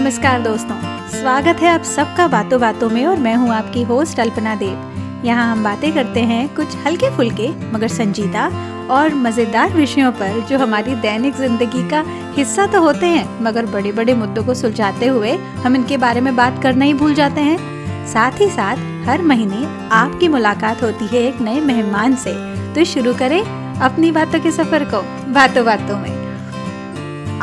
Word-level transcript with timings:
नमस्कार 0.00 0.42
दोस्तों, 0.42 0.74
स्वागत 1.10 1.58
है 1.60 1.68
आप 1.68 1.82
सबका 1.82 2.26
बातों 2.28 2.58
बातों 2.60 2.88
में 2.90 3.04
और 3.06 3.16
मैं 3.16 3.34
हूँ 3.36 3.50
आपकी 3.52 3.82
होस्ट 3.82 4.20
अल्पना 4.20 4.54
देव। 4.56 5.24
यहाँ 5.24 5.44
हम 5.46 5.64
बातें 5.64 5.92
करते 5.94 6.20
हैं 6.20 6.54
कुछ 6.54 6.76
हल्के 6.86 7.10
फुल्के 7.16 7.48
मगर 7.72 7.88
संजीदा 7.88 8.46
और 8.90 9.14
मज़ेदार 9.14 9.72
विषयों 9.72 10.12
पर 10.12 10.40
जो 10.48 10.58
हमारी 10.58 10.94
दैनिक 11.02 11.34
ज़िंदगी 11.36 11.82
का 11.90 12.02
हिस्सा 12.36 12.66
तो 12.66 12.80
होते 12.82 13.06
हैं, 13.06 13.42
मगर 13.42 13.66
बड़े 13.66 13.92
बड़े 13.92 14.14
मुद्दों 14.14 14.44
को 14.44 14.54
सुलझाते 14.54 15.06
हुए 15.08 15.32
हम 15.64 15.76
इनके 15.76 15.96
बारे 15.96 16.20
में 16.20 16.34
बात 16.36 16.62
करना 16.62 16.84
ही 16.84 16.94
भूल 16.94 17.14
जाते 17.14 17.40
हैं। 17.40 18.06
साथ 18.06 18.40
ही 18.40 18.48
साथ, 18.50 18.76
हर 19.08 19.22
महीने 19.22 19.64
आपकी 19.92 20.28
मुलाकात 20.28 20.82
होती 20.82 21.06
है 21.06 21.22
एक 21.24 21.40
नए 21.40 21.60
मेहमान 21.62 22.16
से। 22.16 22.34
तो 22.74 22.84
शुरू 22.86 23.14
करें 23.14 23.40
अपनी 23.80 24.12
बातों 24.12 24.40
के 24.40 24.52
सफ़र 24.52 24.84
को 24.94 25.02
बातों 25.32 25.64
बातों 25.66 25.98
में। 25.98 26.10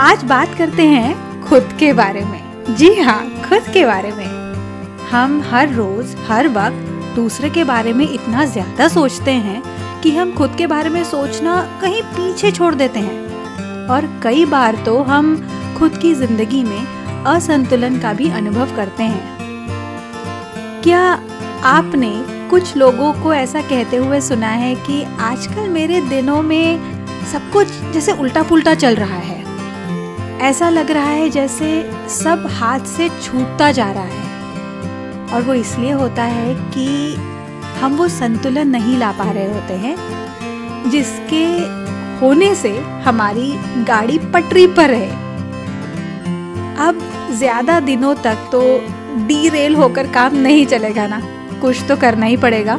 आज 0.02 0.24
बात 0.26 0.58
करते 0.58 0.88
हैं 0.88 1.16
खुद 1.44 1.70
के 1.80 1.94
बारे 1.94 2.26
में। 2.26 2.47
जी 2.70 2.94
हाँ 2.94 3.20
खुद 3.42 3.68
के 3.74 3.86
बारे 3.86 4.12
में। 4.12 4.26
हम 5.10 5.42
हर 5.42 5.70
रोज, 5.74 6.16
हर 6.28 6.48
वक्त 6.48 7.14
दूसरे 7.16 7.50
के 7.50 7.64
बारे 7.64 7.94
में 7.94 8.06
इतना 8.06 8.46
ज़्यादा 8.46 8.88
सोचते 8.88 9.32
हैं 9.32 9.62
कि 10.02 10.12
हम 10.12 10.34
खुद 10.36 10.56
के 10.58 10.68
बारे 10.68 10.90
में 10.90 11.04
सोचना 11.04 11.56
कहीं 11.82 12.02
पीछे 12.06 12.52
छोड़ 12.52 12.74
देते 12.76 13.00
हैं। 13.00 13.88
और 13.88 14.08
कई 14.24 14.46
बार 14.46 14.76
तो 14.86 14.98
हम 15.04 15.36
खुद 15.78 15.98
की 15.98 16.14
ज़िंदगी 16.14 16.64
में 16.64 17.24
असंतुलन 17.26 18.00
का 18.00 18.14
भी 18.14 18.30
अनुभव 18.32 18.76
करते 18.76 19.04
हैं। 19.04 20.82
क्या 20.84 21.02
आपने 21.66 22.14
कुछ 22.50 22.76
लोगों 22.78 23.14
को 23.14 23.34
ऐसा 23.34 23.62
कहते 23.62 23.98
हुए 23.98 24.22
सुना 24.22 24.50
है 24.50 24.76
कि 24.78 25.04
आजकल 25.22 25.70
मेरे 25.70 26.02
दिनों 26.02 26.42
में 26.42 27.26
सब 27.32 27.52
कुछ 27.54 27.68
जैसे 27.94 28.12
उल्टा 28.12 28.44
पुल्टा 28.44 28.74
चल 28.76 28.96
रहा 28.96 29.18
है? 29.18 29.37
ऐसा 30.42 30.70
लग 30.70 30.92
रहा 30.92 31.10
है 31.10 31.30
जैसे 31.30 31.68
सब 32.12 32.46
हाथ 32.52 32.80
से 32.88 33.08
छूटता 33.22 33.72
जा 33.72 33.92
रहा 33.92 34.04
है। 34.04 34.26
और 35.28 35.42
वो 35.42 35.54
इसलिए 35.54 35.92
होता 35.92 36.24
है 36.24 36.54
कि 36.72 37.16
हम 37.80 37.96
वो 37.96 38.08
संतुलन 38.10 38.68
नहीं 38.68 38.98
ला 38.98 39.12
पा 39.12 39.30
रहे 39.32 39.54
होते 39.54 39.74
हैं, 39.76 39.96
जिसके 40.90 41.44
होने 42.20 42.54
से 42.56 42.78
हमारी 43.06 43.52
गाड़ी 43.88 44.18
पटरी 44.34 44.68
पर 44.68 44.92
है। 44.92 45.10
अब 46.80 47.02
ज़्यादा 47.32 47.80
दिनों 47.80 48.14
तक 48.16 48.48
तो 48.52 48.62
डी 49.28 49.48
रेल 49.50 49.76
होकर 49.76 50.08
काम 50.12 50.36
नहीं 50.38 50.66
चलेगा 50.66 51.08
ना, 51.08 51.22
कुछ 51.62 51.84
तो 51.88 51.96
करना 51.96 52.26
ही 52.26 52.38
पड़ेगा। 52.38 52.78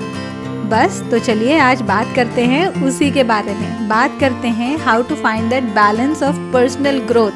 बस 0.68 1.00
तो 1.10 1.18
चलिए 1.18 1.58
आज 1.58 1.82
बात 1.82 2.06
करते 2.16 2.44
हैं 2.44 2.84
उसी 2.84 3.10
के 3.10 3.22
बारे 3.24 3.54
में। 3.54 3.88
बात 3.88 4.16
करते 4.20 4.48
हैं 4.48 4.76
how 4.78 5.02
to 5.02 5.14
find 5.14 5.50
that 5.50 5.64
balance 5.64 6.22
of 6.22 6.36
personal 6.52 6.98
growth 6.98 7.30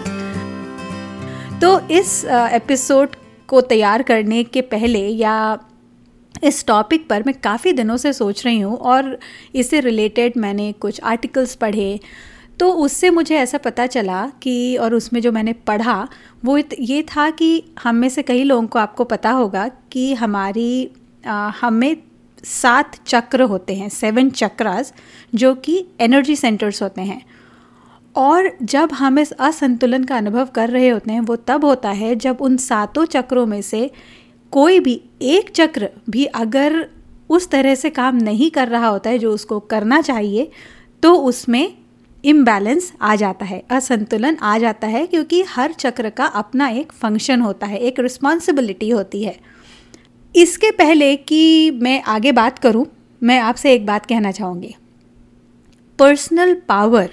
तो 1.60 1.88
इस 1.88 2.24
एपिसोड 2.24 3.08
को 3.48 3.60
तैयार 3.60 4.02
करने 4.02 4.44
के 4.44 4.60
पहले 4.60 4.98
या 4.98 5.58
इस 6.44 6.66
टॉपिक 6.66 7.08
पर 7.08 7.22
मैं 7.22 7.34
काफ़ी 7.40 7.72
दिनों 7.72 7.96
से 7.96 8.12
सोच 8.12 8.44
रही 8.46 8.60
हूँ 8.60 8.76
और 8.76 9.18
इससे 9.54 9.80
रिलेटेड 9.80 10.32
मैंने 10.36 10.72
कुछ 10.72 11.00
आर्टिकल्स 11.02 11.54
पढ़े। 11.54 12.00
तो 12.60 12.72
उससे 12.72 13.10
मुझे 13.10 13.36
ऐसा 13.36 13.58
पता 13.58 13.86
चला 13.86 14.26
कि 14.42 14.76
और 14.76 14.94
उसमें 14.94 15.20
जो 15.20 15.32
मैंने 15.32 15.52
पढ़ा 15.52 16.08
वो 16.44 16.58
ये 16.80 17.02
था 17.02 17.30
कि 17.30 17.64
हम 17.82 17.94
में 17.94 18.08
से 18.08 18.22
कई 18.22 18.44
लोगों 18.44 18.66
को 18.66 18.78
आपको 18.78 19.04
पता 19.04 19.30
होगा 19.30 19.68
कि 19.68 20.14
हमारी 20.14 20.90
आ, 21.26 21.50
हमें 21.60 21.96
सात 22.44 22.96
चक्र 23.06 23.42
होते 23.42 23.74
हैं 23.74 23.88
सेवन 23.88 24.30
चक्रास 24.30 24.92
जो 25.34 25.54
कि 25.54 25.84
एनर्जी 26.00 26.36
सेंटर्स 26.36 26.82
होते 26.82 27.02
हैं। 27.02 27.22
और 28.16 28.50
जब 28.62 28.92
हम 28.92 29.18
इस 29.18 29.32
असंतुलन 29.32 30.04
का 30.04 30.16
अनुभव 30.16 30.46
कर 30.46 30.70
रहे 30.70 30.88
होते 30.88 31.12
हैं, 31.12 31.20
वो 31.20 31.36
तब 31.38 31.64
होता 31.64 31.90
है 31.90 32.14
जब 32.16 32.40
उन 32.40 32.56
सातों 32.56 33.04
चक्रों 33.04 33.46
में 33.46 33.60
से 33.62 33.90
कोई 34.52 34.80
भी 34.80 35.00
एक 35.22 35.50
चक्र 35.50 35.88
भी 36.10 36.24
अगर 36.24 36.86
उस 37.30 37.50
तरह 37.50 37.74
से 37.74 37.90
काम 37.90 38.16
नहीं 38.16 38.50
कर 38.50 38.68
रहा 38.68 38.88
होता 38.88 39.10
है 39.10 39.18
जो 39.18 39.32
उसको 39.32 39.60
करना 39.60 40.00
चाहिए 40.00 40.50
तो 41.02 41.14
उसमें 41.14 41.74
इम्बैलेंस 42.24 42.92
आ 43.02 43.14
जाता 43.16 43.44
है, 43.44 43.62
असंतुलन 43.70 44.36
आ 44.36 44.58
जाता 44.58 44.86
है, 44.86 45.06
क्योंकि 45.06 45.42
हर 45.42 45.72
चक्र 45.72 46.10
का 46.10 46.24
अपना 46.24 46.68
एक 46.68 46.92
फ़ंक्शन 46.92 47.40
होता 47.40 47.66
है, 47.66 47.78
एक 47.78 47.98
रिस्पॉन्सिबिलिटी 48.00 48.90
होती 48.90 49.22
है। 49.24 49.36
इसके 50.36 50.70
पहले 50.70 51.16
कि 51.16 51.70
मैं 51.70 52.02
आगे 52.02 52.32
बात 52.32 52.58
करूँ, 52.58 52.86
मैं 53.22 53.40
आपसे 53.40 53.74
एक 53.74 53.86
बात 53.86 54.06
कहना 54.06 54.30
चाहूँगी। 54.30 54.74
पर्सनल 55.98 56.54
पावर, 56.54 57.10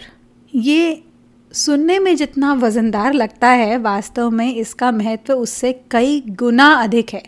ये 0.56 1.04
सुनने 1.52 2.00
में 2.00 2.16
जितना 2.16 2.54
वज़नदार 2.54 3.14
लगता 3.14 3.48
है, 3.48 3.78
वास्तव 3.78 4.30
में 4.30 4.56
इसका 4.56 4.92
महत्व 4.92 5.34
उससे 5.34 5.82
कई 5.92 6.24
गुना 6.28 6.74
अधिक 6.74 7.14
है। 7.14 7.24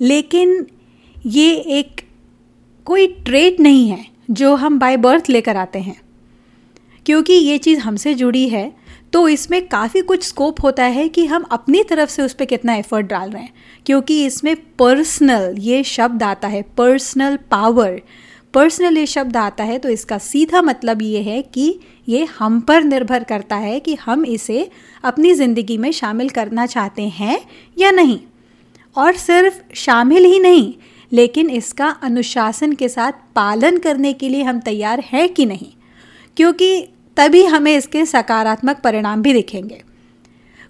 लेकिन 0.00 0.66
ये 1.26 1.54
एक 1.54 2.00
कोई 2.84 3.06
ट्रेड 3.06 3.56
नहीं 3.60 3.88
है 3.88 4.06
जो 4.30 4.54
हम 4.54 4.78
बाय 4.78 4.96
बर्थ 4.96 5.30
लेकर 5.30 5.56
आते 5.56 5.78
हैं। 5.78 6.00
क्योंकि 7.06 7.32
ये 7.32 7.58
चीज़ 7.58 7.80
हमसे 7.80 8.14
जुड़ी 8.14 8.48
है 8.48 8.83
तो 9.14 9.26
इसमें 9.28 9.66
काफ़ी 9.68 10.00
कुछ 10.02 10.24
स्कोप 10.24 10.62
होता 10.62 10.84
है 10.84 11.08
कि 11.08 11.24
हम 11.26 11.42
अपनी 11.52 11.82
तरफ़ 11.82 12.10
से 12.10 12.22
उस 12.22 12.32
पर 12.34 12.44
कितना 12.44 12.74
एफर्ट 12.74 13.06
डाल 13.06 13.30
रहे 13.30 13.42
हैं। 13.42 13.52
क्योंकि 13.86 14.24
इसमें 14.26 14.54
पर्सनल 14.78 15.54
ये 15.58 15.82
शब्द 15.84 16.22
आता 16.22 16.48
है 16.48 16.62
पर्सनल 16.78 17.36
पावर 17.50 18.00
पर्सनल 18.54 18.98
ये 18.98 19.06
शब्द 19.06 19.36
आता 19.36 19.64
है 19.64 19.78
तो 19.78 19.88
इसका 19.88 20.18
सीधा 20.18 20.62
मतलब 20.62 21.02
ये 21.02 21.20
है 21.22 21.40
कि 21.44 21.78
ये 22.08 22.24
हम 22.38 22.60
पर 22.60 22.82
निर्भर 22.82 23.24
करता 23.24 23.56
है 23.56 23.78
कि 23.80 23.94
हम 23.94 24.24
इसे 24.26 24.68
अपनी 25.04 25.32
ज़िंदगी 25.34 25.76
में 25.78 25.90
शामिल 25.92 26.28
करना 26.30 26.66
चाहते 26.66 27.02
हैं 27.02 27.38
या 27.78 27.90
नहीं। 27.90 28.18
और 28.96 29.16
सिर्फ़ 29.16 29.60
शामिल 29.74 30.24
ही 30.24 30.38
नहीं, 30.38 30.72
लेकिन 31.12 31.50
इसका 31.50 31.88
अनुशासन 32.02 32.72
के 32.72 32.88
साथ 32.88 33.12
पालन 33.36 33.78
करने 33.78 34.12
के 34.12 34.28
लिए 34.28 34.42
हम 34.42 34.60
तैयार 34.60 35.00
हैं 35.00 35.28
कि 35.28 35.46
नहीं। 35.46 35.72
क्योंकि 36.36 36.88
तभी 37.16 37.44
हमें 37.44 37.76
इसके 37.76 38.06
सकारात्मक 38.06 38.76
परिणाम 38.76 39.22
भी 39.22 39.32
दिखेंगे। 39.32 39.82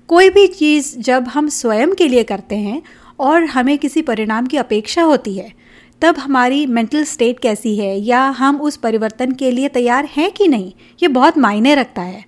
कोई 0.08 0.30
भी 0.30 0.46
चीज़ 0.46 0.98
जब 0.98 1.28
हम 1.28 1.48
स्वयं 1.48 1.94
के 1.94 2.08
लिए 2.08 2.22
करते 2.22 2.56
हैं 2.56 2.82
और 3.18 3.44
हमें 3.44 3.78
किसी 3.78 4.02
परिणाम 4.02 4.46
की 4.46 4.56
अपेक्षा 4.56 5.02
होती 5.02 5.38
है, 5.38 5.52
तब 6.00 6.18
हमारी 6.18 6.66
मेंटल 6.66 7.04
स्टेट 7.04 7.40
कैसी 7.40 7.76
है 7.76 8.00
या 8.00 8.20
हम 8.20 8.60
उस 8.60 8.76
परिवर्तन 8.76 9.32
के 9.32 9.50
लिए 9.50 9.68
तैयार 9.68 10.08
हैं 10.16 10.30
कि 10.30 10.48
नहीं, 10.48 10.72
ये 11.02 11.08
बहुत 11.08 11.38
मायने 11.38 11.74
रखता 11.74 12.02
है। 12.02 12.24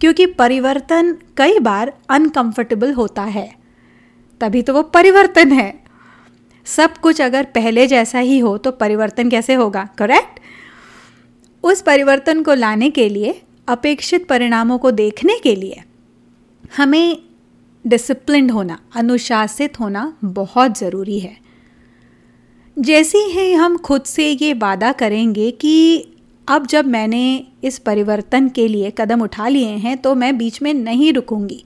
क्योंकि 0.00 0.26
परिवर्तन 0.26 1.16
कई 1.36 1.58
बार 1.58 1.92
अनकंफर्टेबल 2.08 2.92
होता 2.92 3.22
है। 3.22 3.52
तभी 4.40 4.62
तो 4.62 4.74
वो 4.74 4.82
परिवर्तन 4.82 5.52
है। 5.52 5.84
सब 6.64 6.96
कुछ 6.96 7.20
अगर 7.20 7.44
पहले 7.44 7.86
जैसा 7.86 8.18
ही 8.18 8.38
हो 8.38 8.58
तो 8.58 8.70
परिवर्तन 8.70 9.30
कैसे 9.30 9.54
होगा? 9.54 9.88
करेक्ट 9.98 10.39
उस 11.64 11.82
परिवर्तन 11.82 12.42
को 12.42 12.54
लाने 12.54 12.90
के 12.90 13.08
लिए, 13.08 13.40
अपेक्षित 13.68 14.26
परिणामों 14.28 14.78
को 14.78 14.90
देखने 14.90 15.38
के 15.38 15.54
लिए, 15.56 15.82
हमें 16.76 17.18
डिसिप्लिन 17.84 18.50
होना, 18.50 18.78
अनुशासित 18.96 19.80
होना 19.80 20.12
बहुत 20.24 20.78
ज़रूरी 20.78 21.18
है। 21.18 21.36
जैसे 22.76 23.18
ही 23.18 23.52
हम 23.52 23.76
खुद 23.76 24.02
से 24.02 24.30
ये 24.30 24.52
वादा 24.54 24.92
करेंगे 24.92 25.50
कि 25.50 26.06
अब 26.48 26.66
जब 26.66 26.86
मैंने 26.86 27.46
इस 27.64 27.78
परिवर्तन 27.78 28.48
के 28.48 28.66
लिए 28.68 28.92
कदम 28.98 29.22
उठा 29.22 29.48
लिए 29.48 29.76
हैं 29.76 29.96
तो 29.98 30.14
मैं 30.14 30.36
बीच 30.38 30.60
में 30.62 30.72
नहीं 30.74 31.12
रुकूँगी। 31.12 31.64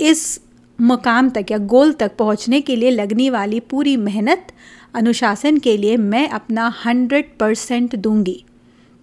इस 0.00 0.40
मुकाम 0.78 1.30
तक 1.30 1.50
या 1.50 1.58
गोल 1.58 1.92
तक 1.92 2.16
पहुँचने 2.16 2.60
के 2.60 2.76
लिए 2.76 2.90
लगने 2.90 3.30
वाली 3.30 3.60
पूरी 3.60 3.96
मेहनत, 3.96 4.46
अनुशासन 4.94 5.58
के 5.58 5.76
लिए 5.76 5.96
मैं 5.96 6.28
अपना 6.28 6.72
हंड्रेड 6.84 7.36
परसेंट 7.38 7.96
दूँगी। 7.96 8.44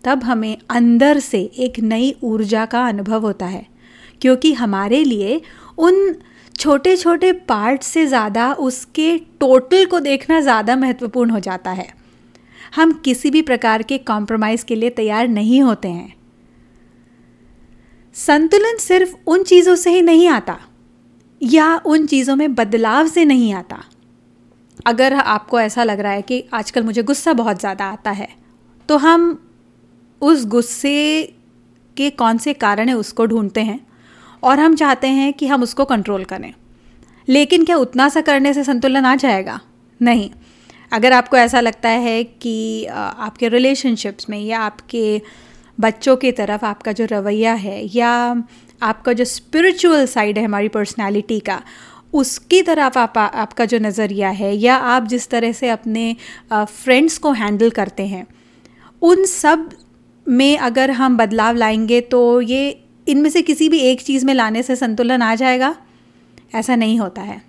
तब 0.04 0.24
हमें 0.24 0.58
अंदर 0.70 1.20
से 1.22 1.40
एक 1.58 1.80
नई 1.82 2.16
ऊर्जा 2.24 2.66
का 2.66 2.86
अनुभव 2.88 3.22
होता 3.22 3.46
है, 3.48 3.66
क्योंकि 4.22 4.54
हमारे 4.54 5.04
लिए 5.04 5.42
उन 5.80 6.16
छोटे 6.56 6.96
छोटे 6.98 7.32
पार्ट 7.46 7.84
से 7.84 8.06
ज़्यादा 8.06 8.52
उसके 8.54 9.18
टोटल 9.40 9.86
को 9.86 10.00
देखना 10.02 10.40
ज़्यादा 10.42 10.76
महत्वपूर्ण 10.76 11.30
हो 11.30 11.40
जाता 11.42 11.72
है। 11.72 11.88
हम 12.76 12.92
किसी 13.06 13.30
भी 13.32 13.42
प्रकार 13.44 13.84
के 13.84 13.98
कॉम्प्रोमाइज़ 14.00 14.66
के 14.66 14.76
लिए 14.76 14.90
तैयार 14.92 15.28
नहीं 15.30 15.62
होते 15.62 15.88
हैं। 15.90 16.14
संतुलन 18.16 18.78
सिर्फ़ 18.80 19.14
उन 19.28 19.44
चीज़ों 19.44 19.76
से 19.76 19.90
ही 19.90 20.02
नहीं 20.02 20.28
आता, 20.30 20.58
या 21.42 21.76
उन 21.78 22.06
चीज़ों 22.08 22.36
में 22.36 22.54
बदलाव 22.56 23.08
से 23.08 23.26
नहीं 23.26 23.54
आता। 23.54 23.84
अगर 24.86 25.14
आपको 25.16 25.60
ऐसा 25.60 25.84
लग 25.84 26.00
रहा 26.00 26.12
है 26.12 26.22
कि 26.22 26.44
आजकल 26.54 26.84
मुझे 26.84 27.04
गुस्सा 27.04 27.34
बहुत 27.36 27.60
ज़्यादा 27.60 27.86
आता 27.88 28.12
है 28.12 28.28
तो 28.90 28.98
हम 28.98 29.38
उस 30.22 30.46
गुस्से 30.46 31.34
के 31.98 32.10
कौन 32.10 32.38
से 32.38 32.54
कारण 32.54 32.90
है 32.90 32.96
उसको 32.96 33.26
ढूंढते 33.26 33.62
हैं 33.62 33.80
और 34.44 34.60
हम 34.60 34.76
चाहते 34.76 35.08
हैं 35.08 35.34
कि 35.34 35.48
हम 35.48 35.64
उसको 35.64 35.86
कंट्रोल 35.86 36.24
करें। 36.24 36.54
लेकिन 37.28 37.64
क्या 37.66 37.76
उतना 37.76 38.10
सा 38.10 38.22
करने 38.22 38.54
से 38.54 38.64
संतुलन 38.64 39.06
आ 39.06 39.16
जाएगा? 39.16 39.60
नहीं। 40.02 40.30
अगर 40.92 41.14
आपको 41.14 41.38
ऐसा 41.38 41.60
लगता 41.60 41.90
है 41.90 42.24
कि 42.24 42.86
आपके 42.86 43.50
रिलेशनशिप्स 43.50 44.30
में 44.30 44.40
या 44.40 44.60
आपके 44.60 45.22
बच्चों 45.80 46.16
की 46.18 46.32
तरफ़ 46.32 46.66
आपका 46.66 46.92
जो 46.92 47.06
रवैया 47.12 47.54
है 47.54 47.82
या 47.98 48.10
आपका 48.82 49.14
जो 49.14 49.26
स्पिरिचुअल 49.26 50.06
साइड 50.06 50.38
है 50.38 50.44
हमारी 50.46 50.68
पर्सनैलिटी 50.68 51.40
का, 51.40 51.62
उसकी 52.14 52.62
तरफ़ 52.62 53.00
आप, 53.00 53.18
आपका 53.18 53.66
जो 53.66 53.80
नज़रिया 53.80 54.30
है 54.30 54.56
या 54.56 54.76
आप 54.76 55.08
जिस 55.08 55.30
तरह 55.30 55.52
से 55.52 55.70
अपने 55.70 56.16
फ्रेंड्स 56.54 57.18
को 57.18 57.32
हैंडल 57.32 57.70
करते 57.70 58.06
हैं, 58.06 58.26
उन 59.02 59.26
सब 59.26 59.70
में 60.28 60.58
अगर 60.58 60.92
हम 60.92 61.18
बदलाव 61.18 61.56
लाएँगे 61.56 62.02
तो 62.02 62.42
ये 62.42 62.84
इनमें 63.08 63.30
से 63.30 63.42
किसी 63.42 63.70
भी 63.70 63.80
एक 63.80 64.02
चीज़ 64.02 64.26
में 64.26 64.34
लाने 64.34 64.64
से 64.64 64.76
संतुलन 64.76 65.22
आ 65.22 65.36
जाएगा। 65.36 65.76
ऐसा 66.56 66.76
नहीं 66.76 67.00
होता 67.00 67.22
है। 67.22 67.42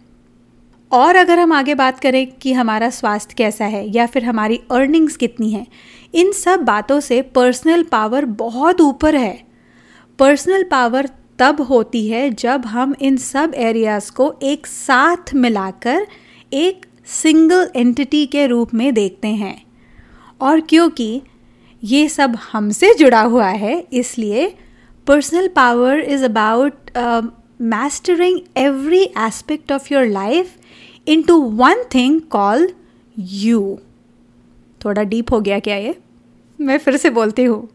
और 0.93 1.17
अगर 1.17 1.39
हम 1.39 1.53
आगे 1.53 1.75
बात 1.75 2.01
करें 2.01 2.27
कि 2.27 2.53
हमारा 2.53 2.91
स्वास्थ्य 2.91 3.35
कैसा 3.39 3.65
है 3.65 3.91
या 3.91 4.07
फिर 4.07 4.25
हमारी 4.25 4.61
अर्निंग्स 4.71 5.17
कितनी 5.17 5.51
है, 5.51 5.67
इन 6.15 6.33
सब 6.33 6.61
बातों 6.61 7.01
से 7.01 7.23
पर्सनल 7.23 7.83
पावर 7.83 8.25
बहुत 8.25 8.81
ऊपर 8.81 9.15
है। 9.15 9.45
पर्सनल 10.19 10.63
पावर 10.63 11.09
तब 11.39 11.61
होती 11.61 12.09
है 12.09 12.31
जब 12.31 12.67
हम 12.67 12.95
इन 13.01 13.17
सब 13.17 13.53
एरियाज़ 13.57 14.13
को 14.13 14.35
एक 14.43 14.67
साथ 14.67 15.35
मिलाकर 15.35 16.07
एक 16.53 16.87
सिंगल 17.07 17.71
एंटिटी 17.77 18.27
के 18.27 18.47
रूप 18.47 18.75
में 18.75 18.95
देखते 18.95 19.29
हैं। 19.29 19.63
और 20.41 20.61
क्योंकि 20.61 21.23
ये 21.83 22.09
सब 22.09 22.37
हमसे 22.53 22.93
जुड़ा 22.95 23.21
हुआ 23.23 23.49
है, 23.49 23.79
इसलिए 23.93 24.47
personal 25.07 25.49
power 25.49 26.01
is 26.01 26.25
about 26.25 26.91
mastering 27.63 28.41
every 28.57 29.03
aspect 29.19 29.73
of 29.73 29.93
your 29.93 30.07
life 30.07 30.55
into 31.23 31.37
one 31.41 31.83
thing 31.95 32.21
called 32.31 32.69
you 33.17 33.79
थोड़ा 34.81 35.03
डीप 35.03 35.33
हो 35.33 35.41
गया 35.41 35.59
क्या 35.59 35.77
ये? 35.77 35.95
मैं 36.59 36.79
फिर 36.79 36.97
से 36.97 37.11
बोलती 37.11 37.45
हूँ। 37.45 37.69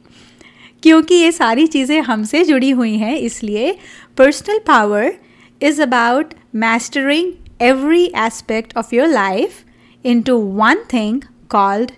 क्योंकि 0.84 1.16
ये 1.16 1.32
सारी 1.32 1.66
चीज़ें 1.68 2.00
हमसे 2.02 2.44
जुड़ी 2.46 2.70
हुई 2.72 2.96
हैं, 2.98 3.16
इसलिए 3.18 3.76
personal 4.18 4.60
power 4.68 5.14
is 5.62 5.82
about 5.82 6.34
mastering 6.56 7.32
every 7.62 8.04
aspect 8.18 8.78
of 8.78 8.96
your 8.96 9.08
life 9.08 9.64
into 10.22 10.38
one 10.38 10.84
thing 10.94 11.22
called 11.50 11.92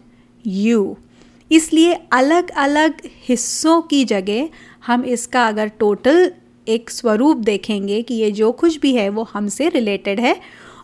you 0.46 0.98
इसलिए 1.51 1.94
अलग 2.12 2.50
अलग 2.50 3.01
हिस्सों 3.27 3.81
की 3.81 4.03
जगह 4.06 4.50
हम 4.86 5.03
इसका 5.06 5.47
अगर 5.47 5.68
टोटल 5.80 6.31
एक 6.68 6.89
स्वरूप 6.89 7.38
देखेंगे 7.38 8.01
कि 8.01 8.13
ये 8.13 8.31
जो 8.31 8.51
कुछ 8.51 8.80
भी 8.80 8.95
है 8.95 9.09
वो 9.09 9.24
हमसे 9.33 9.69
रिलेटेड 9.69 10.19
है। 10.19 10.36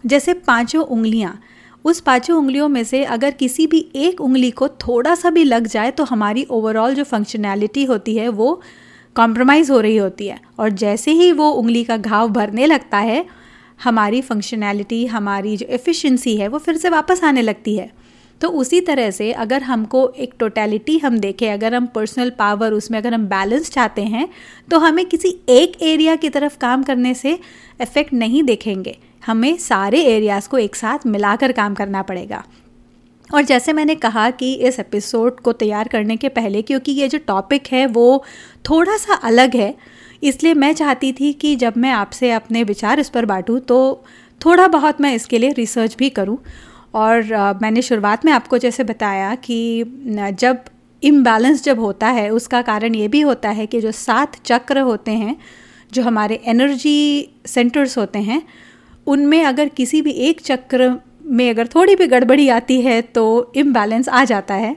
जैसे 0.06 0.34
पाँचों 0.34 0.84
उंगलियाँ। 0.86 1.40
उस 1.86 2.00
पाँचों 2.00 2.38
उंगलियों 2.38 2.68
में 2.70 2.84
से 2.84 3.04
अगर 3.06 3.32
किसी 3.32 3.66
भी 3.68 3.86
एक 3.96 4.22
उंगली 4.22 4.52
को 4.52 4.68
थोड़ा 4.68 5.16
सा 5.16 5.30
भी 5.30 5.44
लग 5.44 5.68
जाए 5.68 5.92
तो 5.92 6.04
हमारी 6.04 6.44
ओवरऑल 6.50 6.96
जो 6.96 7.04
फंक्शनैलिटी 7.04 7.84
होती 7.86 8.16
है 8.16 8.28
वो 8.30 8.62
कॉम्प्रोमाइज़ 9.16 9.72
हो 9.72 9.80
रही 9.80 9.98
होती 9.98 10.28
है। 10.28 10.40
और 10.60 10.70
जैसे 10.70 11.12
ही 11.12 11.32
वो 11.32 11.50
उंगली 11.52 11.84
का 11.84 11.98
घाव 11.98 12.30
भरने 12.30 12.66
लगता 12.66 12.98
है, 12.98 13.26
हमारी 13.80 14.22
फंक्शनैलिटी 14.22 15.06
हमारी 15.06 15.56
जो 15.58 15.66
एफिशिएंसी 15.70 16.36
है 16.38 16.48
वो 16.48 16.58
फिर 16.58 16.78
से 16.78 16.90
वापस 16.90 17.24
आने 17.24 17.42
लगती 17.42 17.76
है। 17.76 17.92
तो 18.42 18.50
उसी 18.52 18.80
तरह 18.82 19.12
से 19.12 19.32
अगर 19.34 19.64
हमको 19.64 20.08
एक 20.18 20.34
टोटलिटी 20.40 20.98
हम 20.98 21.18
देखें, 21.20 21.52
अगर 21.54 21.76
हम 21.76 21.86
पर्सनल 21.88 22.30
पावर 22.30 22.74
उसमें 22.74 22.98
अगर 23.00 23.14
हम 23.14 23.26
बैलेंस 23.28 23.70
चाहते 23.72 24.04
हैं 24.04 24.28
तो 24.70 24.80
हमें 24.80 25.06
किसी 25.06 25.36
एक 25.50 25.82
एरिया 25.84 26.16
की 26.16 26.30
तरफ़ 26.30 26.58
काम 26.58 26.84
करने 26.84 27.14
से 27.14 27.38
इफ़ेक्ट 27.82 28.14
नहीं 28.14 28.44
देखेंगे। 28.44 28.98
हमें 29.24 29.58
सारे 29.60 30.02
एरियाज़ 30.06 30.50
को 30.50 30.58
एक 30.58 30.76
साथ 30.76 31.06
मिलाकर 31.08 31.52
काम 31.52 31.74
करना 31.74 32.02
पड़ेगा। 32.02 32.44
और 33.30 33.42
जैसे 33.44 33.74
मैंने 33.74 33.96
कहा 33.98 34.30
कि 34.32 34.54
इस 34.54 34.80
एपिसोड 34.80 35.40
को 35.40 35.52
तैयार 35.54 35.88
करने 35.88 36.16
के 36.18 36.30
पहले, 36.30 36.62
क्योंकि 36.62 36.92
ये 36.92 37.08
जो 37.08 37.18
टॉपिक 37.18 37.68
है, 37.68 37.86
वो 37.88 38.24
थोड़ा 38.70 38.98
सा 38.98 39.14
अलग 39.24 39.56
है, 39.56 39.76
इसलिए 40.24 40.54
मैं 40.54 40.74
चाहती 40.74 41.12
थी 41.14 41.32
कि 41.34 41.56
जब 41.56 41.78
मैं 41.78 41.92
आपसे 41.92 42.32
अपने 42.32 42.64
विचार 42.64 43.00
इस 43.00 43.10
पर 43.10 43.26
बांटूँ 43.26 43.60
तो 43.62 44.04
थोड़ा 44.42 44.68
बहुत 44.70 45.02
मैं 45.02 45.14
इसके 45.16 45.38
लिए 45.38 45.52
रिसर्च 45.52 45.96
भी 45.96 46.10
करूँ। 46.10 46.38
और 46.94 47.34
आ, 47.34 47.54
मैंने 47.54 47.82
शुरुआत 47.82 48.26
में 48.26 48.32
आपको 48.32 48.58
जैसे 48.58 48.84
बताया 48.84 49.36
कि 49.36 49.84
जब 50.40 50.64
इम्बैलेंस 51.04 51.64
जब 51.64 51.80
होता 51.80 52.08
है 52.08 52.30
उसका 52.30 52.62
कारण 52.62 52.96
ये 52.96 53.08
भी 53.08 53.22
होता 53.22 53.50
है 53.50 53.66
कि 53.66 53.82
जो 53.82 53.92
सात 53.92 54.36
चक्र 54.46 54.80
होते 54.80 55.12
हैं 55.12 55.36
जो 55.94 56.04
हमारे 56.04 56.42
एनर्जी 56.46 57.30
सेंटर्स 57.46 57.98
होते 57.98 58.20
हैं 58.20 58.42
उनमें 59.08 59.44
अगर 59.44 59.68
किसी 59.68 60.02
भी 60.02 60.12
एक 60.12 60.42
चक्र 60.42 60.96
में 61.26 61.50
अगर 61.50 61.68
थोड़ी 61.68 61.96
भी 61.96 62.08
गड़बड़ी 62.08 62.50
आती 62.50 62.82
है 62.82 63.02
तो 63.02 63.52
इम्बैलेंस 63.56 64.10
आ 64.10 64.24
जाता 64.24 64.54
है। 64.54 64.76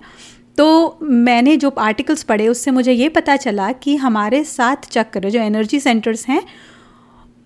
तो 0.59 0.99
मैंने 1.03 1.57
जो 1.57 1.69
आर्टिकल्स 1.71 2.23
पढ़े 2.23 2.49
उससे 2.49 2.71
मुझे 2.71 2.93
ये 2.93 3.09
पता 3.09 3.37
चला 3.37 3.73
कि 3.73 3.97
हमारे 3.97 4.45
सात 4.45 4.85
चक्र 4.85 5.31
जो 5.31 5.41
एनर्जी 5.41 5.81
सेंटर्स 5.81 6.29
हैं 6.29 6.43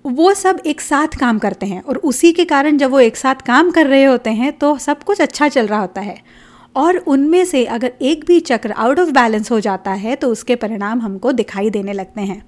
वो 0.08 0.32
सब 0.34 0.60
एक 0.66 0.80
साथ 0.80 1.16
काम 1.20 1.38
करते 1.38 1.66
हैं 1.66 1.82
और 1.82 1.96
उसी 1.96 2.32
के 2.32 2.44
कारण 2.44 2.76
जब 2.78 2.90
वो 2.90 3.00
एक 3.00 3.16
साथ 3.16 3.42
काम 3.46 3.70
कर 3.70 3.86
रहे 3.86 4.04
होते 4.04 4.30
हैं 4.30 4.52
तो 4.52 4.76
सब 4.78 5.02
कुछ 5.02 5.20
अच्छा 5.20 5.48
चल 5.48 5.66
रहा 5.66 5.80
होता 5.80 6.00
है। 6.00 6.16
और 6.76 6.96
उनमें 6.96 7.44
से 7.44 7.64
अगर 7.66 7.92
एक 8.02 8.24
भी 8.26 8.38
चक्र 8.40 8.72
आउट 8.72 9.00
ऑफ़ 9.00 9.10
बैलेंस 9.10 9.50
हो 9.50 9.58
जाता 9.60 9.92
है 9.92 10.14
तो 10.16 10.28
उसके 10.28 10.56
परिणाम 10.56 11.00
हमको 11.00 11.32
दिखाई 11.32 11.70
देने 11.70 11.92
लगते 11.92 12.20
हैं। 12.20 12.42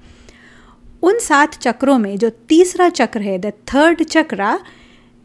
उन 1.03 1.19
सात 1.19 1.55
चक्रों 1.55 1.99
में 1.99 2.17
जो 2.19 2.31
तीसरा 2.49 2.89
चक्र 2.89 3.21
है 3.21 3.39
the 3.39 3.53
third 3.75 4.03
chakra 4.05 4.59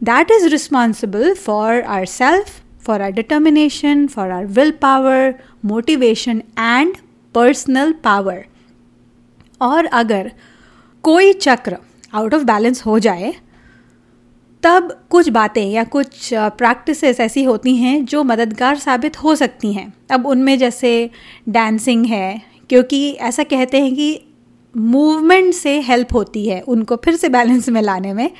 that 0.00 0.30
is 0.30 0.46
responsible 0.46 1.34
for 1.34 1.80
our 1.80 2.06
self 2.06 2.60
for 2.84 3.02
our 3.02 3.12
determination 3.12 4.06
for 4.06 4.30
our 4.30 4.46
will 4.46 4.70
power 4.82 5.34
motivation 5.64 6.42
and 6.58 6.96
personal 7.34 7.92
power 8.04 8.44
और 9.60 9.86
अगर 9.94 10.32
कोई 11.04 11.32
चक्र 11.32 11.76
आउट 12.16 12.34
ऑफ़ 12.34 12.42
बैलेंस 12.44 12.84
हो 12.86 12.98
जाए, 12.98 13.32
तब 14.62 14.88
कुछ 15.10 15.28
बातें 15.28 15.64
या 15.64 15.84
कुछ 15.86 16.28
प्रैक्टिसेस 16.34 17.20
ऐसी 17.20 17.42
होती 17.44 17.74
हैं 17.76 18.04
जो 18.04 18.22
मददगार 18.24 18.78
साबित 18.78 19.22
हो 19.22 19.34
सकती 19.34 19.72
हैं। 19.72 19.92
अब 20.10 20.26
उनमें 20.26 20.56
जैसे 20.58 21.10
डांसिंग 21.48 22.06
है, 22.06 22.40
क्योंकि 22.70 23.10
ऐसा 23.12 23.42
कहते 23.44 23.80
हैं 23.80 23.94
कि 23.94 24.20
मूवमेंट 24.74 25.52
से 25.54 25.78
हेल्प 25.80 26.14
होती 26.14 26.46
है 26.48 26.60
उनको 26.62 26.96
फिर 26.96 27.16
से 27.16 27.28
बैलेंस 27.28 27.68
में 27.68 27.80
लाने 27.82 28.12
में। 28.12 28.30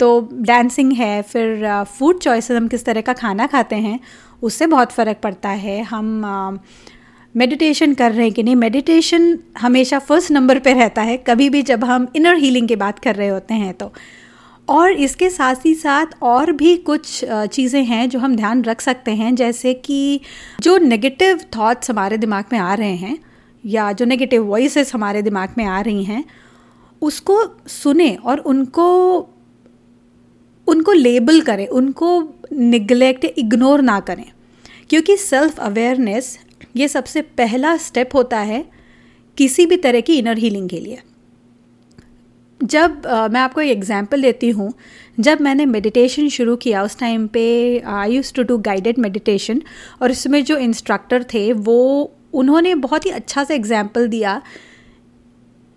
तो 0.00 0.28
डांसिंग 0.32 0.92
है, 0.92 1.22
फिर 1.22 1.84
फ़ूड 1.88 2.18
चॉइसेस 2.18 2.56
हम 2.56 2.68
किस 2.68 2.84
तरह 2.84 3.00
का 3.00 3.12
खाना 3.14 3.46
खाते 3.46 3.76
हैं, 3.76 3.98
उससे 4.42 4.66
बहुत 4.66 4.92
फ़र्क 4.92 5.20
पड़ता 5.22 5.48
है। 5.48 5.82
हम 5.82 6.58
मेडिटेशन 7.34 7.94
कर 7.94 8.12
रहे 8.12 8.24
हैं 8.24 8.32
कि 8.34 8.42
नहीं? 8.42 8.56
मेडिटेशन 8.56 9.38
हमेशा 9.58 9.98
फ़र्स्ट 9.98 10.30
नंबर 10.30 10.58
पे 10.58 10.72
रहता 10.72 11.02
है। 11.02 11.16
कभी 11.26 11.48
भी 11.50 11.62
जब 11.62 11.84
हम 11.84 12.06
इनर 12.16 12.36
हीलिंग 12.36 12.68
की 12.68 12.76
बात 12.76 12.98
कर 12.98 13.14
रहे 13.16 13.28
होते 13.28 13.54
हैं 13.54 13.72
तो। 13.74 13.92
और 14.68 14.92
इसके 14.92 15.28
साथ 15.30 15.64
ही 15.66 15.74
साथ 15.74 16.06
और 16.22 16.52
भी 16.52 16.76
कुछ 16.78 17.24
चीज़ें 17.24 17.82
हैं 17.84 18.08
जो 18.08 18.18
हम 18.18 18.36
ध्यान 18.36 18.62
रख 18.64 18.80
सकते 18.80 19.10
हैं। 19.10 19.34
जैसे 19.34 19.74
कि 19.74 20.20
जो 20.60 20.76
नेगेटिव 20.78 21.40
थॉट्स 21.56 21.90
हमारे 21.90 22.18
दिमाग 22.18 22.44
में 22.52 22.58
आ 22.58 22.74
रहे 22.74 22.94
हैं 22.96 23.18
या 23.64 23.90
जो 23.92 24.04
नेगेटिव 24.04 24.44
वॉइसेस 24.44 24.94
हमारे 24.94 25.22
दिमाग 25.22 25.54
में 25.58 25.64
आ 25.64 25.80
रही 25.80 26.04
हैं, 26.04 26.24
उसको 27.02 27.42
सुने 27.68 28.14
और 28.14 28.38
उनको 28.38 28.88
उनको 30.66 30.92
लेबल 30.92 31.40
करें, 31.40 31.66
उनको 31.66 32.22
निगलेक्ट 32.52 33.24
इग्नोर 33.24 33.82
ना 33.82 33.98
करें। 34.00 34.24
क्योंकि 34.90 35.16
सेल्फ 35.16 35.58
अवेयरनेस 35.60 36.38
ये 36.74 36.88
सबसे 36.88 37.22
पहला 37.38 37.76
स्टेप 37.76 38.14
होता 38.14 38.38
है 38.38 38.64
किसी 39.38 39.66
भी 39.66 39.76
तरह 39.76 40.00
की 40.00 40.18
इनर 40.18 40.38
हीलिंग 40.38 40.68
के 40.68 40.80
लिए। 40.80 40.98
जब 42.60 43.06
आ, 43.06 43.28
मैं 43.28 43.40
आपको 43.40 43.60
एक 43.60 43.70
एग्जांपल 43.70 44.22
देती 44.22 44.50
हूँ 44.50 44.72
जब 45.20 45.40
मैंने 45.40 45.66
मेडिटेशन 45.66 46.28
शुरू 46.28 46.56
किया 46.56 46.82
उस 46.82 46.98
टाइम 46.98 47.26
पे 47.26 47.78
I 47.78 48.12
used 48.12 48.32
to 48.34 48.42
do 48.42 48.58
guided 48.58 48.98
meditation 48.98 49.62
और 50.02 50.10
इसमें 50.10 50.42
जो 50.44 50.56
इंस्ट्रक्टर 50.56 51.24
थे 51.34 51.52
वो 51.52 52.12
उन्होंने 52.32 52.74
बहुत 52.74 53.06
ही 53.06 53.10
अच्छा 53.10 53.44
सा 53.44 53.54
एग्ज़ाम्पल 53.54 54.06
दिया। 54.08 54.40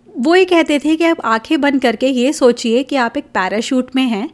वो 0.08 0.36
ये 0.36 0.46
कहते 0.46 0.80
थे 0.80 0.96
कि 0.96 1.04
आप 1.04 1.22
आँखें 1.25 1.60
बंद 1.62 1.82
करके 1.82 2.08
ये 2.08 2.34
सोचिए 2.34 2.84
कि 2.84 2.96
आप 2.96 3.18
एक 3.18 3.25
पैराशूट 3.34 3.96
में 3.96 4.04
हैं 4.04 4.30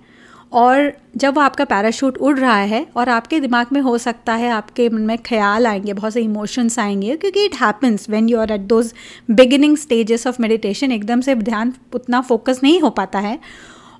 और 0.53 0.91
जब 1.17 1.39
आपका 1.39 1.65
पैराशूट 1.65 2.17
उड़ 2.17 2.37
रहा 2.39 2.55
है 2.55 2.85
और 2.95 3.09
आपके 3.09 3.39
दिमाग 3.39 3.67
में 3.73 3.79
हो 3.81 3.97
सकता 3.97 4.33
है, 4.33 4.49
आपके 4.49 4.89
मन 4.89 5.01
में 5.01 5.17
ख्याल 5.17 5.67
आएँगे, 5.67 5.93
बहुत 5.93 6.13
से 6.13 6.21
इमोशंस 6.21 6.79
आएँगे, 6.79 7.15
क्योंकि 7.15 7.45
it 7.45 7.55
happens 7.55 8.09
when 8.09 8.29
you 8.29 8.39
are 8.39 8.51
at 8.51 8.61
those 8.61 8.93
beginning 9.31 9.77
stages 9.77 10.27
of 10.27 10.41
meditation 10.41 10.91
एकदम 10.91 11.21
से 11.21 11.35
ध्यान 11.35 11.73
उतना 11.95 12.21
फोकस 12.21 12.59
नहीं 12.63 12.79
हो 12.79 12.89
पाता 12.89 13.19
है। 13.19 13.39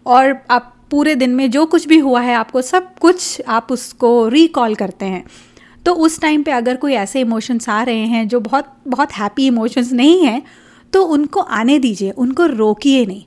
और 0.05 0.36
आप 0.51 0.74
पूरे 0.91 1.15
दिन 1.15 1.29
में 1.29 1.50
जो 1.51 1.65
कुछ 1.65 1.88
भी 1.88 1.98
हुआ 1.98 2.22
है, 2.22 2.34
आपको 2.36 2.62
सब 2.62 2.96
कुछ 3.00 3.41
आप 3.48 3.67
उसको 3.72 4.27
रिकॉल 4.27 4.75
करते 4.75 5.05
हैं। 5.05 5.25
तो 5.86 5.93
उस 5.96 6.20
टाइम 6.22 6.43
पे 6.43 6.51
अगर 6.51 6.75
कोई 6.75 6.93
ऐसे 6.93 7.22
इमोशंस 7.22 7.70
आ 7.70 7.81
रहे 7.84 8.05
हैं, 8.05 8.27
जो 8.27 8.39
बहुत 8.39 8.74
बहुत 8.88 9.12
हैप्पी 9.12 9.48
इमोशंस 9.48 9.91
नहीं 9.93 10.25
हैं 10.25 10.41
तो 10.93 11.03
उनको 11.03 11.39
आने 11.39 11.77
दीजिए, 11.79 12.12
उनको 12.12 12.46
रोकिए 12.46 13.05
नहीं। 13.05 13.24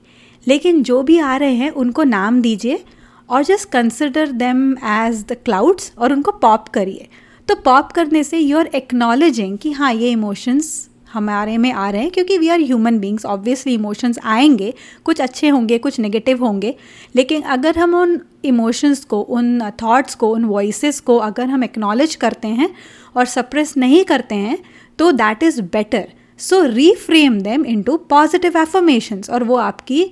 लेकिन 0.47 0.83
जो 0.83 1.01
भी 1.03 1.17
आ 1.19 1.35
रहे 1.37 1.53
हैं, 1.53 1.69
उनको 1.71 2.03
नाम 2.03 2.41
दीजिए 2.41 2.83
और 3.29 3.43
just 3.43 3.69
consider 3.69 4.31
them 4.31 4.71
as 4.73 5.23
the 5.27 5.37
clouds 5.45 5.91
और 5.97 6.13
उनको 6.13 6.31
पॉप 6.31 6.67
करिए। 6.67 7.07
तो 7.47 7.55
पॉप 7.55 7.91
करने 7.91 8.23
से 8.23 8.39
यू 8.39 8.57
आर 8.57 8.65
एक्नॉलेजिंग 8.65 9.57
कि 9.57 9.71
हाँ 9.71 9.93
ये 9.93 10.11
इमोशंस 10.11 10.89
हमारे 11.13 11.57
में 11.57 11.71
आ 11.71 11.89
रहे 11.89 12.01
हैं 12.01 12.11
क्योंकि 12.11 12.37
we 12.37 12.47
are 12.49 12.59
human 12.59 12.97
beings 12.99 13.25
obviously 13.25 13.73
emotions 13.73 14.19
आएँगे, 14.23 14.73
कुछ 15.03 15.21
अच्छे 15.21 15.49
होंगे, 15.49 15.77
कुछ 15.77 15.99
नेगेटिव 15.99 16.43
होंगे। 16.45 16.75
लेकिन 17.15 17.41
अगर 17.41 17.77
हम 17.77 17.95
उन 17.95 18.19
इमोशंस 18.45 19.03
को, 19.05 19.21
उन 19.21 19.69
थॉट्स 19.83 20.15
को, 20.15 20.29
उन 20.29 20.45
वॉइस 20.45 20.99
को 20.99 21.17
अगर 21.17 21.45
हम 21.45 21.63
एक्नॉलेज 21.63 22.15
करते 22.15 22.47
हैं 22.47 22.69
और 23.15 23.25
सप्रेस 23.25 23.77
नहीं 23.77 24.03
करते 24.05 24.35
हैं 24.35 24.57
तो 24.99 25.11
that 25.11 25.43
is 25.43 25.61
better 25.61 26.07
so 26.39 26.61
reframe 26.65 27.39
them 27.41 27.65
into 27.65 27.97
positive 27.97 28.57
affirmations 28.57 29.29
और 29.29 29.43
वो 29.43 29.55
आपकी 29.55 30.11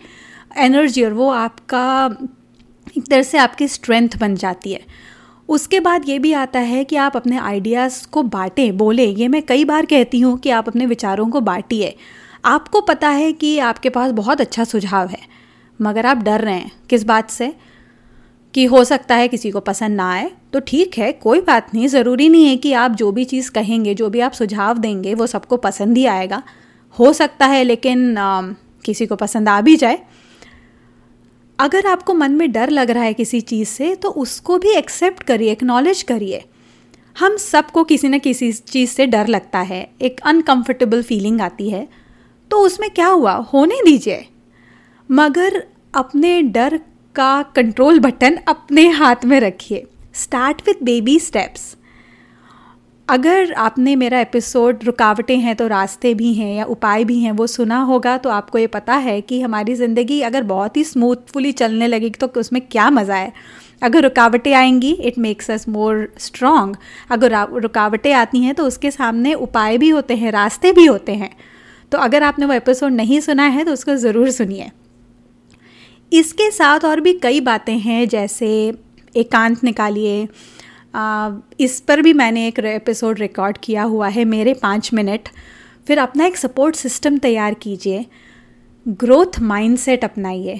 एनर्जी 0.58 1.03
और 1.03 1.13
वो 1.13 1.29
आपका 1.29 2.17
एक 2.98 3.08
तरह 3.08 3.24
से 3.24 3.38
आपकी 3.38 3.68
स्ट्रेंथ 3.68 4.10
बन 4.20 4.36
जाती 4.36 4.74
है। 4.74 4.82
उसके 5.50 5.80
बाद 5.80 6.10
ये 6.10 6.20
भी 6.20 6.34
आता 6.34 6.60
है 6.60 6.84
कि 6.84 6.96
आप 6.96 7.16
अपने 7.16 7.38
आइडियाज़ 7.38 8.08
को 8.08 8.24
बांटें 8.24 8.78
बोलें। 8.78 9.08
ये 9.08 9.28
मैं 9.28 9.42
कई 9.42 9.66
बार 9.66 9.86
कहती 9.86 10.20
हूँ 10.20 10.38
कि 10.38 10.50
आप 10.50 10.68
अपने 10.68 10.86
विचारों 10.86 11.30
को 11.30 11.42
बांटिए। 11.42 11.96
आपको 12.46 12.82
पता 12.82 13.10
है 13.10 13.34
कि 13.34 13.60
आपके 13.60 13.90
पास 13.90 14.12
बहुत 14.12 14.42
अच्छा 14.42 14.64
सुझाव 14.64 15.08
है 15.08 15.20
मगर 15.82 16.06
आप 16.06 16.18
डर 16.18 16.42
रहे 16.42 16.56
हैं। 16.56 16.72
किस 16.90 17.04
बात 17.04 17.30
से? 17.30 17.54
कि 18.54 18.66
हो 18.66 18.84
सकता 18.84 19.16
है 19.16 19.28
किसी 19.28 19.52
को 19.52 19.60
पसंद 19.60 19.96
ना 19.96 20.12
आए। 20.14 20.32
तो 20.54 20.60
ठीक 20.60 20.98
है 20.98 21.12
कोई 21.12 21.42
बात 21.42 21.74
नहीं। 21.74 21.88
ज़रूरी 21.88 22.30
नहीं 22.30 22.48
है 22.48 22.58
कि 22.58 22.74
आप 22.74 22.92
जो 22.92 23.12
भी 23.12 23.26
चीज़ 23.26 23.52
कहेंगे 23.52 23.94
जो 23.94 24.10
भी 24.10 24.20
आप 24.20 24.32
सुझाव 24.32 24.78
देंगे 24.78 25.14
वो 25.14 25.28
सबको 25.28 25.58
पसंद 25.58 25.98
ही 25.98 26.06
आएगा। 26.06 26.44
हो 27.00 27.14
सकता 27.14 27.46
है 27.46 27.64
लेकिन 27.64 28.18
आ, 28.18 28.42
किसी 28.86 29.06
को 29.06 29.16
पसंद 29.16 29.50
आ 29.50 29.62
भी 29.62 29.76
जाए। 29.76 30.00
अगर 31.60 31.86
आपको 31.88 32.13
मन 32.13 32.31
में 32.31 32.51
डर 32.51 32.69
लग 32.69 32.89
रहा 32.91 33.03
है 33.03 33.13
किसी 33.13 33.41
चीज़ 33.41 33.69
से 33.69 33.95
तो 33.95 34.10
उसको 34.10 34.57
भी 34.57 34.72
एक्सेप्ट 34.72 35.24
करिए 35.24 35.51
एक्नॉलेज 35.51 36.01
करिए। 36.03 36.43
हम 37.19 37.38
सबको 37.38 37.83
किसी 37.83 38.07
न 38.07 38.19
किसी 38.19 38.51
चीज़ 38.51 38.89
से 38.89 39.05
डर 39.05 39.27
लगता 39.27 39.60
है, 39.60 39.89
एक 40.01 40.19
अनकंफर्टेबल 40.19 41.03
फीलिंग 41.03 41.41
आती 41.41 41.69
है। 41.69 41.88
तो 42.51 42.57
उसमें 42.57 42.89
क्या 42.89 43.07
हुआ? 43.07 43.33
होने 43.33 43.81
दीजिए। 43.86 44.25
मगर 45.12 45.63
अपने 45.95 46.41
डर 46.41 46.79
का 47.15 47.41
कंट्रोल 47.55 48.00
बटन 48.00 48.38
अपने 48.48 48.88
हाथ 48.89 49.25
में 49.25 49.39
रखिए। 49.39 49.83
स्टार्ट 50.13 50.62
विथ 50.67 50.83
बेबी 50.83 51.19
स्टेप्स 51.19 51.75
अगर 53.13 53.51
आपने 53.53 53.96
मेरा 53.96 54.20
एपिसोड 54.20 54.84
रुकावटें 54.84 55.38
हैं 55.38 55.55
तो 55.55 55.67
रास्ते 55.67 56.13
भी 56.13 56.34
हैं 56.34 56.55
या 56.55 56.63
उपाय 56.65 57.03
भी 57.03 57.17
हैं, 57.20 57.32
वो 57.32 57.48
सुना 57.48 57.79
होगा 57.82 58.17
तो 58.17 58.29
आपको 58.29 58.58
ये 58.58 58.67
पता 58.67 58.93
है 58.98 59.20
कि 59.22 59.41
हमारी 59.41 59.75
ज़िंदगी 59.75 60.20
अगर 60.22 60.43
बहुत 60.43 60.77
ही 60.77 60.84
स्मूथफुली 60.84 61.51
चलने 61.51 61.88
लगेगी 61.88 62.17
तो 62.20 62.27
उसमें 62.39 62.62
क्या 62.62 62.89
मज़ा 62.89 63.15
है? 63.15 63.32
अगर 63.82 64.03
रुकावटें 64.03 64.53
आएँगी 64.53 64.91
it 64.91 65.17
makes 65.17 65.51
us 65.51 65.67
more 65.70 66.08
strong 66.20 66.77
अगर 67.12 67.36
रुकावटें 67.62 68.12
आती 68.13 68.39
हैं 68.39 68.55
तो 68.55 68.65
उसके 68.65 68.91
सामने 68.91 69.34
उपाय 69.36 69.77
भी 69.77 69.89
होते 69.89 70.15
हैं, 70.15 70.32
रास्ते 70.32 70.72
भी 70.72 70.86
होते 70.86 71.12
हैं। 71.13 71.29
तो 71.91 71.98
अगर 71.98 72.24
आपने 72.24 72.46
वो 72.46 72.53
एपिसोड 72.53 72.91
नहीं 72.91 73.20
सुना 73.20 73.46
है 73.48 73.65
तो 73.65 73.74
उसको 73.74 73.96
ज़रूर 73.98 74.32
सुनिए। 74.32 74.72
इसके 76.12 76.50
साथ 76.51 76.86
और 76.86 77.01
भी 77.01 77.13
कई 77.13 77.41
बातें 77.41 77.77
हैं, 77.77 78.08
जैसे 78.10 78.74
एकांत 79.15 79.63
निकालिए 79.63 80.27
इस 81.60 81.80
पर 81.80 82.02
भी 82.02 82.14
मैंने 82.14 82.48
एक 82.48 82.60
एपिसोड 82.60 83.20
रिकॉर्ड 83.20 83.58
किया 83.58 83.84
हुआ 83.84 84.08
है, 84.08 84.26
मेरे 84.26 84.54
पाँच 84.54 84.94
मिनट 84.94 85.30
फिर 85.88 85.98
अपना 86.00 86.26
एक 86.26 86.38
सपोर्ट 86.38 86.76
सिस्टम 86.76 87.18
तैयार 87.18 87.54
कीजिए। 87.54 88.06
Growth 88.86 89.40
mindset 89.42 90.04
अपनाइए। 90.04 90.60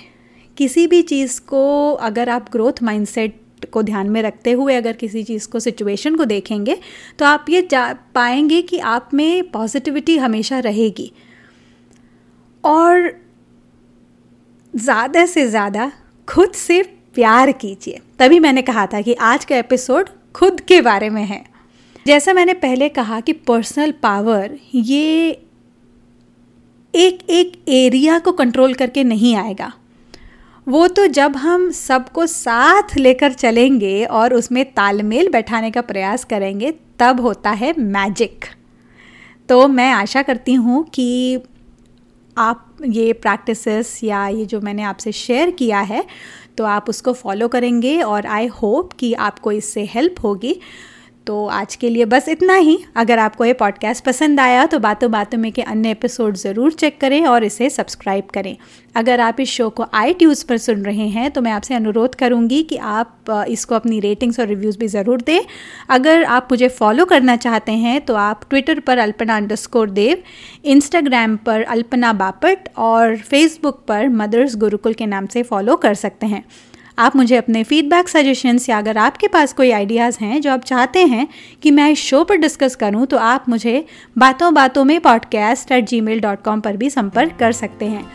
किसी 0.58 0.86
भी 0.88 1.02
चीज़ 1.02 1.40
को 1.42 1.94
अगर 2.02 2.30
आप 2.30 2.50
ग्रोथ 2.52 2.82
माइंडसेट 2.84 3.66
को 3.74 3.84
ध्यान 3.84 4.10
में 4.10 4.22
रखते 4.22 4.52
हुए 4.52 4.75
अगर 4.75 4.94
किसी 4.94 5.24
चीज़ 5.24 5.48
को 5.48 5.60
सिचुएशन 5.60 6.16
को 6.16 6.25
देखेंगे 6.25 6.78
तो 7.20 7.25
आप 7.25 7.46
ये 7.50 7.68
जा 7.72 7.86
पाएँगे 8.16 8.62
कि 8.62 8.80
आप 8.80 9.10
में 9.13 9.52
पॉजिटिविटी 9.52 10.18
हमेशा 10.18 10.60
रहेगी। 10.60 11.12
और 12.63 13.12
ज़्यादा 14.74 15.25
से 15.25 15.48
ज़्यादा 15.48 15.92
खुद 16.28 16.52
से 16.52 16.82
प्यार 17.16 17.52
कीजिए। 17.52 18.00
तभी 18.20 18.40
मैंने 18.40 18.62
कहा 18.62 18.86
था 18.86 19.02
कि 19.02 19.13
आज 19.13 19.46
का 19.46 19.58
एपिसोड 19.58 20.10
खुद 20.36 20.60
के 20.60 20.82
बारे 20.82 21.10
में 21.10 21.24
है। 21.24 21.44
जैसा 22.06 22.34
मैंने 22.34 22.54
पहले 22.56 22.90
कहा 22.90 23.20
कि 23.20 23.34
पर्सनल 23.34 23.92
पावर 24.04 24.58
ये 24.75 25.30
एक 26.94 27.20
एक 27.30 27.54
एरिया 27.70 28.18
को 28.20 28.32
कंट्रोल 28.32 28.74
करके 28.74 29.04
नहीं 29.04 29.36
आएगा। 29.36 29.72
वो 30.68 30.88
तो 30.88 31.06
जब 31.08 31.36
हम 31.36 31.70
सबको 31.72 32.25
साथ 32.25 32.96
लेकर 32.98 33.34
चलेंगे 33.34 34.04
और 34.06 34.34
उसमें 34.34 34.63
तालमेल 34.66 35.30
बैठाने 35.30 35.72
का 35.72 35.82
प्रयास 35.82 36.24
करेंगे, 36.25 36.74
तब 37.00 37.20
होता 37.22 37.52
है 37.52 37.74
मैजिक 37.80 38.46
तो 39.50 39.68
मैं 39.68 39.92
आशा 39.92 40.22
करती 40.22 40.54
हूँ 40.54 40.84
कि 40.86 41.40
आप 42.38 42.78
ये 42.84 43.12
प्रैक्टिसेस 43.13 44.00
या 44.04 44.28
ये 44.28 44.46
जो 44.46 44.60
मैंने 44.62 44.84
आपसे 44.84 45.12
शेयर 45.12 45.50
किया 45.52 45.80
है 45.82 46.04
तो 46.57 46.63
आप 46.63 46.89
उसको 46.89 47.13
फॉलो 47.13 47.48
करेंगे 47.48 48.01
और 48.01 48.25
आई 48.25 48.48
होप 48.48 48.93
कि 48.93 49.13
आपको 49.13 49.51
इससे 49.51 49.86
हेल्प 49.86 50.15
होगी। 50.24 50.60
तो 51.27 51.46
आज 51.48 51.75
के 51.75 51.89
लिए 51.89 52.06
बस 52.06 52.27
इतना 52.30 52.56
ही। 52.56 52.77
अगर 52.96 53.20
आपको 53.20 53.46
ये 53.46 53.53
पॉडकास्ट 53.53 54.03
पसंद 54.06 54.39
आया 54.39 54.65
तो 54.65 54.80
बातों 54.80 55.10
बातों 55.12 55.38
में 55.38 55.51
के 55.51 55.62
अन्य 55.63 55.92
एपिसोड 55.92 56.36
ज़रूर 56.36 56.74
चेक 56.74 57.00
करें 57.01 57.25
और 57.25 57.44
इसे 57.44 57.70
सब्सक्राइब 57.70 58.27
करें। 58.34 58.56
अगर 58.96 59.20
आप 59.20 59.39
इस 59.39 59.50
शो 59.50 59.70
को 59.70 59.86
आई 59.94 60.13
ट्यूज़ 60.13 60.46
पर 60.46 60.58
सुन 60.58 60.84
रहे 60.86 61.08
हैं 61.10 61.30
तो 61.32 61.42
मैं 61.42 61.51
आपसे 61.51 61.74
अनुरोध 61.75 62.15
करूँगी 62.15 62.62
कि 62.63 62.77
आप 62.77 63.46
इसको 63.50 63.75
अपनी 63.75 64.00
रेटिंग्स 64.00 64.39
और 64.39 64.48
रिव्यूज़ 64.48 64.77
भी 64.77 64.88
ज़रूर 64.88 65.22
दें। 65.22 65.39
अगर 65.89 66.24
आप 66.24 66.48
मुझे 66.51 66.68
फॉलो 66.70 67.06
करना 67.06 67.36
चाहते 67.38 67.72
हैं 67.72 68.00
तो 68.01 68.15
आप 68.15 68.42
ट्विटर 68.50 68.80
पर 68.80 68.98
अल्पना 68.98 69.38
अंडरस्कोर 69.38 69.89
देव 69.92 70.24
इंस्टाग्राम 70.65 71.38
पर 71.38 71.63
अल्पना 71.63 72.13
बापट 72.15 72.70
और 72.77 73.18
फेसबुक 73.18 73.84
पर 73.88 74.08
मदर्स 74.12 74.56
गुरुकुल 74.58 74.94
के 74.94 75.06
नाम 75.06 75.25
से 75.25 75.44
फॉलो 75.44 75.75
कर 75.77 75.94
सकते 75.96 76.25
हैं। 76.25 76.44
आप 77.00 77.15
मुझे 77.15 77.35
अपने 77.35 77.63
फीडबैक 77.63 78.09
सजेशंस 78.09 78.69
या 78.69 78.77
अगर 78.77 78.97
आपके 78.97 79.27
पास 79.27 79.53
कोई 79.53 79.71
आइडियाज़ 79.71 80.17
हैं 80.21 80.41
जो 80.41 80.51
आप 80.51 80.63
चाहते 80.63 81.05
हैं 81.05 81.27
कि 81.62 81.71
मैं 81.71 81.89
इस 81.91 82.00
शो 82.00 82.23
पर 82.23 82.35
डिस्कस 82.35 82.75
करूँ 82.75 83.05
तो 83.05 83.17
आप 83.17 83.45
मुझे 83.50 83.85
बातों 84.17 84.53
बातों 84.53 84.83
में 84.83 85.01
podcast 85.01 85.71
at 85.71 85.88
Gmail 86.01 86.19
dot 86.19 86.43
com 86.43 86.59
पर 86.59 86.77
भी 86.77 86.89
संपर्क 86.89 87.35
कर 87.39 87.51
सकते 87.51 87.85
हैं। 87.85 88.05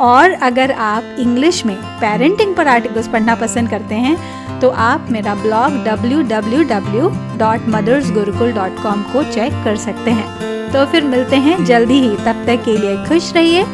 और 0.00 0.30
अगर 0.30 0.72
आप 0.72 1.16
इंग्लिश 1.18 1.66
में 1.66 1.76
पेरेंटिंग 1.76 2.54
पर 2.54 2.68
आर्टिकल्स 2.68 3.08
पढ़ना 3.08 3.34
पसंद 3.34 3.70
करते 3.70 3.94
हैं 3.94 4.60
तो 4.60 4.68
आप 4.68 5.08
मेरा 5.10 5.34
ब्लॉग 5.34 5.84
कॉम 8.82 9.02
को 9.02 9.22
चेक 9.24 9.64
कर 9.64 9.76
सकते 9.76 10.10
हैं। 10.10 10.72
तो 10.72 10.86
फिर 10.86 11.04
मिलते 11.04 11.36
हैं 11.36 11.64
जल्दी 11.64 12.00
ही। 12.00 12.14
तब 12.16 12.44
तक 12.46 12.64
के 12.64 12.76
लिए 12.78 12.96
खुश 13.06 13.32
रहिए, 13.34 13.64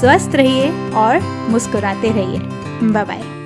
स्वस्थ 0.00 0.36
रहिए 0.36 0.70
और 0.92 1.20
मुस्कुराते 1.50 2.08
रहिए। 2.08 2.38
Bye 2.82 3.04
bye 3.04 3.39